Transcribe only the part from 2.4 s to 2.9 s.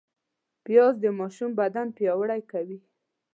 کوي